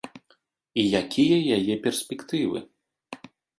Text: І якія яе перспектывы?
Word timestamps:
І 0.83 0.85
якія 1.01 1.37
яе 1.59 1.75
перспектывы? 1.85 2.59